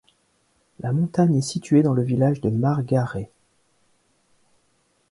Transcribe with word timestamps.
La 0.79 0.93
montagne 0.93 1.35
est 1.37 1.41
située 1.41 1.83
dans 1.83 1.93
le 1.93 2.01
village 2.01 2.41
de 2.41 2.49
Margaree. 2.49 3.27